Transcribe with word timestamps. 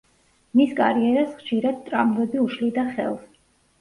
მის 0.59 0.71
კარიერას 0.79 1.37
ხშირად 1.41 1.79
ტრავმები 1.91 2.43
უშლიდა 2.49 2.87
ხელს. 2.97 3.29